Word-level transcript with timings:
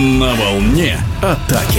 На 0.00 0.34
волне 0.34 0.96
атаки. 1.20 1.78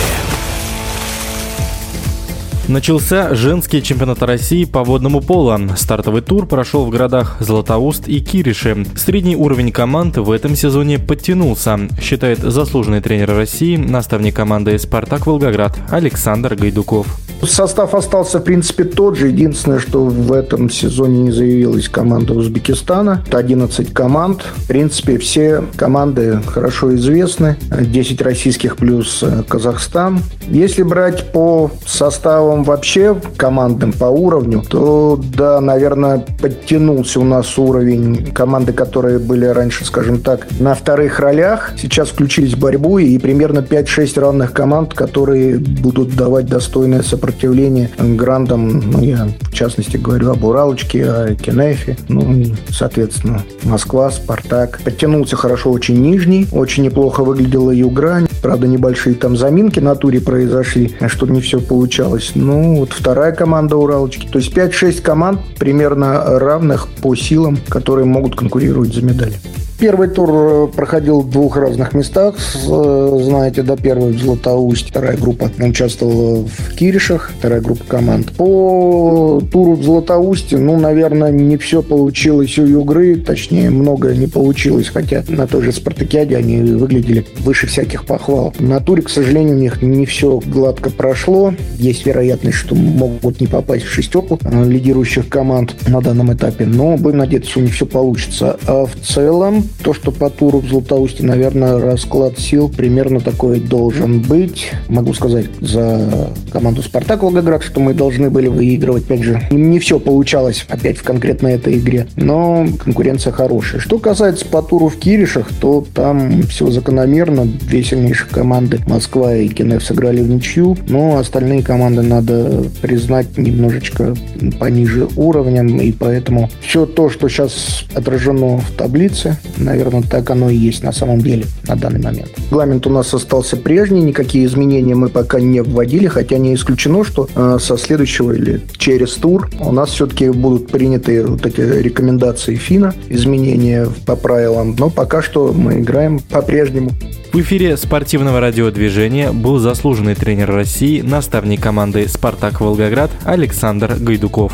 Начался 2.67 3.33
женский 3.33 3.81
чемпионат 3.81 4.21
России 4.21 4.65
по 4.65 4.83
водному 4.83 5.21
полу. 5.21 5.57
Стартовый 5.75 6.21
тур 6.21 6.45
прошел 6.45 6.85
в 6.85 6.91
городах 6.91 7.37
Златоуст 7.39 8.07
и 8.07 8.19
Кириши. 8.19 8.85
Средний 8.95 9.35
уровень 9.35 9.71
команд 9.71 10.17
в 10.17 10.29
этом 10.29 10.55
сезоне 10.55 10.99
подтянулся, 10.99 11.79
считает 11.99 12.37
заслуженный 12.37 13.01
тренер 13.01 13.35
России, 13.35 13.75
наставник 13.75 14.35
команды 14.35 14.77
«Спартак 14.77 15.25
Волгоград» 15.25 15.75
Александр 15.89 16.53
Гайдуков. 16.53 17.07
Состав 17.43 17.95
остался, 17.95 18.39
в 18.39 18.43
принципе, 18.43 18.83
тот 18.83 19.17
же. 19.17 19.27
Единственное, 19.27 19.79
что 19.79 20.05
в 20.05 20.31
этом 20.31 20.69
сезоне 20.69 21.21
не 21.23 21.31
заявилась 21.31 21.89
команда 21.89 22.33
Узбекистана. 22.33 23.23
Это 23.27 23.39
11 23.39 23.93
команд. 23.93 24.43
В 24.43 24.67
принципе, 24.67 25.17
все 25.17 25.63
команды 25.75 26.39
хорошо 26.45 26.95
известны. 26.95 27.57
10 27.71 28.21
российских 28.21 28.77
плюс 28.77 29.23
э, 29.23 29.43
Казахстан. 29.47 30.19
Если 30.47 30.83
брать 30.83 31.31
по 31.31 31.71
составам 31.85 32.63
вообще 32.63 33.19
командам 33.37 33.91
по 33.91 34.05
уровню, 34.05 34.63
то, 34.69 35.19
да, 35.35 35.59
наверное, 35.61 36.25
подтянулся 36.41 37.19
у 37.19 37.23
нас 37.23 37.57
уровень 37.57 38.31
команды, 38.33 38.73
которые 38.73 39.19
были 39.19 39.45
раньше, 39.45 39.85
скажем 39.85 40.19
так, 40.19 40.47
на 40.59 40.75
вторых 40.75 41.19
ролях. 41.19 41.73
Сейчас 41.77 42.09
включились 42.09 42.53
в 42.53 42.59
борьбу 42.59 42.99
и 42.99 43.17
примерно 43.17 43.59
5-6 43.59 44.19
равных 44.19 44.53
команд, 44.53 44.93
которые 44.93 45.57
будут 45.57 46.15
давать 46.15 46.45
достойное 46.45 47.01
сопротивление 47.01 47.30
сопротивление 47.31 47.89
грандам, 47.97 48.91
ну, 48.91 49.01
я 49.01 49.29
в 49.41 49.53
частности 49.53 49.97
говорю 49.97 50.31
об 50.31 50.43
Уралочке, 50.43 51.05
о 51.05 51.35
Кенефе, 51.35 51.97
ну, 52.07 52.33
и, 52.33 52.53
соответственно, 52.69 53.43
Москва, 53.63 54.11
Спартак. 54.11 54.79
Подтянулся 54.83 55.35
хорошо 55.35 55.71
очень 55.71 56.01
Нижний, 56.01 56.47
очень 56.51 56.83
неплохо 56.83 57.23
выглядела 57.23 57.71
Югрань, 57.71 58.27
правда, 58.41 58.67
небольшие 58.67 59.15
там 59.15 59.37
заминки 59.37 59.79
на 59.79 59.95
туре 59.95 60.19
произошли, 60.19 60.95
что 61.07 61.25
не 61.27 61.41
все 61.41 61.59
получалось. 61.59 62.31
Ну, 62.35 62.77
вот 62.77 62.91
вторая 62.91 63.31
команда 63.31 63.77
Уралочки, 63.77 64.27
то 64.27 64.39
есть 64.39 64.55
5-6 64.55 65.01
команд 65.01 65.39
примерно 65.57 66.39
равных 66.39 66.87
по 67.01 67.15
силам, 67.15 67.57
которые 67.69 68.05
могут 68.05 68.35
конкурировать 68.35 68.93
за 68.93 69.01
медали. 69.01 69.39
Первый 69.81 70.09
тур 70.09 70.29
э, 70.31 70.67
проходил 70.67 71.21
в 71.21 71.31
двух 71.31 71.57
разных 71.57 71.95
местах. 71.95 72.35
Э, 72.69 73.19
знаете, 73.23 73.63
до 73.63 73.75
первой 73.75 74.11
в 74.11 74.19
Златоусть, 74.19 74.89
вторая 74.89 75.17
группа 75.17 75.49
участвовала 75.57 76.45
в 76.45 76.75
Киришах, 76.75 77.31
вторая 77.39 77.61
группа 77.61 77.83
команд. 77.85 78.31
По 78.33 79.41
туру 79.51 79.73
в 79.73 79.83
Златоусте, 79.83 80.59
ну, 80.59 80.79
наверное, 80.79 81.31
не 81.31 81.57
все 81.57 81.81
получилось 81.81 82.59
у 82.59 82.65
Югры, 82.67 83.15
точнее, 83.15 83.71
многое 83.71 84.15
не 84.15 84.27
получилось, 84.27 84.89
хотя 84.89 85.23
на 85.27 85.47
той 85.47 85.63
же 85.63 85.71
Спартакиаде 85.71 86.37
они 86.37 86.61
выглядели 86.73 87.25
выше 87.39 87.65
всяких 87.65 88.05
похвал. 88.05 88.53
На 88.59 88.81
туре, 88.81 89.01
к 89.01 89.09
сожалению, 89.09 89.55
у 89.55 89.59
них 89.59 89.81
не 89.81 90.05
все 90.05 90.39
гладко 90.45 90.91
прошло. 90.91 91.55
Есть 91.77 92.05
вероятность, 92.05 92.57
что 92.57 92.75
могут 92.75 93.41
не 93.41 93.47
попасть 93.47 93.85
в 93.85 93.89
шестерку 93.91 94.37
э, 94.43 94.63
лидирующих 94.63 95.27
команд 95.27 95.75
на 95.87 96.01
данном 96.01 96.31
этапе, 96.31 96.67
но 96.67 96.97
будем 96.97 97.17
надеяться, 97.17 97.57
у 97.57 97.63
них 97.63 97.73
все 97.73 97.87
получится. 97.87 98.59
А 98.67 98.85
в 98.85 98.93
целом, 99.03 99.70
то, 99.83 99.93
что 99.93 100.11
по 100.11 100.29
туру 100.29 100.59
в 100.59 100.67
Златоусте, 100.67 101.23
наверное, 101.23 101.79
расклад 101.79 102.39
сил 102.39 102.69
примерно 102.69 103.19
такой 103.19 103.59
должен 103.59 104.21
быть. 104.21 104.71
Могу 104.87 105.13
сказать 105.13 105.47
за 105.59 106.29
команду 106.51 106.81
«Спартак» 106.81 107.23
Волгоград, 107.23 107.63
что 107.63 107.79
мы 107.79 107.93
должны 107.93 108.29
были 108.29 108.47
выигрывать. 108.47 109.05
Опять 109.05 109.23
же, 109.23 109.41
не 109.51 109.79
все 109.79 109.99
получалось 109.99 110.65
опять 110.69 110.97
в 110.97 111.03
конкретно 111.03 111.47
этой 111.47 111.77
игре, 111.77 112.07
но 112.15 112.67
конкуренция 112.79 113.33
хорошая. 113.33 113.81
Что 113.81 113.99
касается 113.99 114.45
по 114.45 114.61
туру 114.61 114.87
в 114.87 114.97
Киришах, 114.97 115.49
то 115.59 115.85
там 115.93 116.43
все 116.43 116.69
закономерно. 116.69 117.45
Две 117.45 117.83
сильнейших 117.83 118.29
команды 118.29 118.79
Москва 118.87 119.35
и 119.35 119.47
Кенеф 119.47 119.83
сыграли 119.83 120.21
в 120.21 120.29
ничью, 120.29 120.77
но 120.87 121.17
остальные 121.17 121.63
команды 121.63 122.01
надо 122.01 122.65
признать 122.81 123.37
немножечко 123.37 124.15
пониже 124.59 125.07
уровнем, 125.15 125.79
и 125.79 125.91
поэтому 125.91 126.49
все 126.61 126.85
то, 126.85 127.09
что 127.09 127.29
сейчас 127.29 127.85
отражено 127.93 128.57
в 128.57 128.71
таблице, 128.77 129.37
Наверное, 129.61 130.03
так 130.03 130.29
оно 130.29 130.49
и 130.49 130.55
есть 130.55 130.83
на 130.83 130.91
самом 130.91 131.21
деле 131.21 131.45
на 131.67 131.75
данный 131.75 132.01
момент. 132.01 132.29
Регламент 132.49 132.87
у 132.87 132.89
нас 132.89 133.13
остался 133.13 133.57
прежний, 133.57 134.01
никакие 134.01 134.45
изменения 134.45 134.95
мы 134.95 135.09
пока 135.09 135.39
не 135.39 135.61
вводили, 135.61 136.07
хотя 136.07 136.37
не 136.37 136.53
исключено, 136.53 137.03
что 137.03 137.29
э, 137.33 137.57
со 137.59 137.77
следующего 137.77 138.31
или 138.31 138.61
через 138.77 139.13
тур 139.13 139.49
у 139.59 139.71
нас 139.71 139.89
все-таки 139.89 140.29
будут 140.29 140.67
приняты 140.67 141.25
вот 141.25 141.45
эти 141.45 141.61
рекомендации 141.61 142.55
ФИНа, 142.55 142.93
изменения 143.09 143.87
по 144.05 144.15
правилам, 144.15 144.75
но 144.77 144.89
пока 144.89 145.21
что 145.21 145.53
мы 145.53 145.79
играем 145.79 146.19
по-прежнему. 146.19 146.91
В 147.31 147.39
эфире 147.39 147.77
спортивного 147.77 148.41
радиодвижения 148.41 149.31
был 149.31 149.57
заслуженный 149.57 150.15
тренер 150.15 150.51
России, 150.51 150.99
наставник 150.99 151.61
команды 151.61 152.07
«Спартак 152.09 152.59
Волгоград» 152.59 153.09
Александр 153.23 153.95
Гайдуков. 153.97 154.51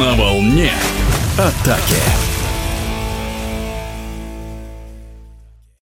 На 0.00 0.14
волне 0.14 0.70
атаки. 1.36 2.23